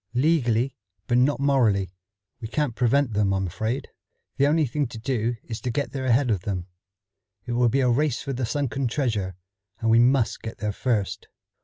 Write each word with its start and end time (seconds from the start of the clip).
"Legally, 0.15 0.75
but 1.05 1.19
not 1.19 1.39
morally. 1.39 1.91
We 2.39 2.47
can't 2.47 2.73
prevent 2.73 3.13
them, 3.13 3.31
I'm 3.35 3.45
afraid. 3.45 3.87
The 4.37 4.47
only 4.47 4.65
thing 4.65 4.87
to 4.87 4.97
do 4.97 5.35
is 5.43 5.61
to 5.61 5.69
get 5.69 5.91
there 5.91 6.05
ahead 6.07 6.31
of 6.31 6.41
them. 6.41 6.65
It 7.45 7.51
will 7.51 7.69
be 7.69 7.81
a 7.81 7.87
race 7.91 8.19
for 8.23 8.33
the 8.33 8.47
sunken 8.47 8.87
treasure, 8.87 9.35
and 9.79 9.91
we 9.91 9.99
must 9.99 10.41
get 10.41 10.57
there 10.57 10.71
first." 10.73 11.27